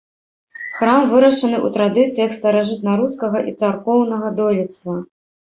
[0.77, 4.99] Храм вырашаны ў традыцыях старажытнарускага царкоўнага дойлідства.